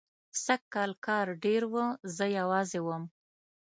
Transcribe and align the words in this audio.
سږکال 0.43 0.91
کار 1.05 1.27
ډېر 1.43 1.61
و، 1.71 1.75
زه 2.15 2.25
یوازې 2.39 2.79
وم. 2.85 3.03